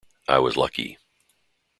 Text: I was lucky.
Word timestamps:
I 0.27 0.39
was 0.39 0.57
lucky. 0.57 0.97